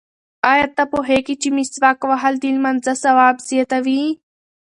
[0.51, 4.03] ایا ته پوهېږې چې مسواک وهل د لمانځه ثواب زیاتوي؟